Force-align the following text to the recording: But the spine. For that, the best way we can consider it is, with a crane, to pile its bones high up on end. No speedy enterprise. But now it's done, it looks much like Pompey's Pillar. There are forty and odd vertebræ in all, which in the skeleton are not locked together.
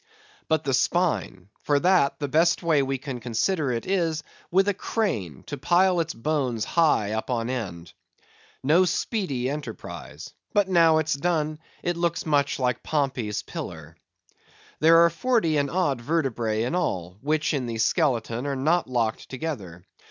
But 0.47 0.63
the 0.63 0.73
spine. 0.73 1.49
For 1.61 1.79
that, 1.79 2.17
the 2.17 2.27
best 2.27 2.63
way 2.63 2.81
we 2.81 2.97
can 2.97 3.19
consider 3.19 3.71
it 3.71 3.85
is, 3.85 4.23
with 4.49 4.67
a 4.67 4.73
crane, 4.73 5.43
to 5.45 5.57
pile 5.59 5.99
its 5.99 6.15
bones 6.15 6.65
high 6.65 7.11
up 7.11 7.29
on 7.29 7.51
end. 7.51 7.93
No 8.63 8.83
speedy 8.85 9.47
enterprise. 9.47 10.33
But 10.53 10.67
now 10.67 10.97
it's 10.97 11.13
done, 11.13 11.59
it 11.83 11.97
looks 11.97 12.25
much 12.25 12.57
like 12.57 12.81
Pompey's 12.81 13.43
Pillar. 13.43 13.95
There 14.79 15.05
are 15.05 15.09
forty 15.11 15.57
and 15.57 15.69
odd 15.69 16.01
vertebræ 16.01 16.65
in 16.65 16.73
all, 16.73 17.19
which 17.21 17.53
in 17.53 17.67
the 17.67 17.77
skeleton 17.77 18.47
are 18.47 18.55
not 18.55 18.89
locked 18.89 19.29
together. 19.29 19.85